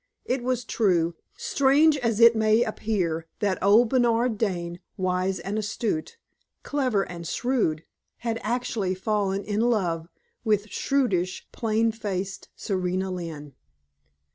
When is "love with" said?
9.61-10.71